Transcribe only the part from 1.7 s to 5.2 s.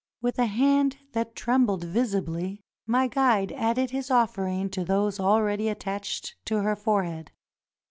visibly my guide added his offering to those